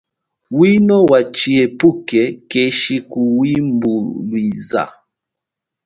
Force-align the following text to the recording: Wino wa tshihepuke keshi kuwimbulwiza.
Wino 0.57 0.97
wa 1.11 1.19
tshihepuke 1.33 2.21
keshi 2.51 2.95
kuwimbulwiza. 3.09 4.83